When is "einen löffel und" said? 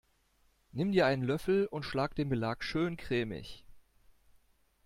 1.05-1.83